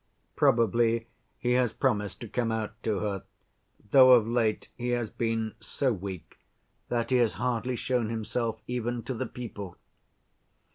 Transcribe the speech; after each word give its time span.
Probably 0.35 1.05
he 1.37 1.51
has 1.51 1.73
promised 1.73 2.19
to 2.21 2.27
come 2.27 2.51
out 2.51 2.71
to 2.81 2.97
her, 3.01 3.21
though 3.91 4.13
of 4.13 4.27
late 4.27 4.67
he 4.75 4.87
has 4.89 5.11
been 5.11 5.53
so 5.59 5.93
weak 5.93 6.39
that 6.89 7.11
he 7.11 7.17
has 7.17 7.33
hardly 7.33 7.75
shown 7.75 8.09
himself 8.09 8.63
even 8.65 9.03
to 9.03 9.13
the 9.13 9.27
people." 9.27 9.77